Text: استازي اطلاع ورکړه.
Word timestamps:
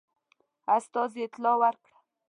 استازي 0.75 1.21
اطلاع 1.27 1.55
ورکړه. 1.61 1.95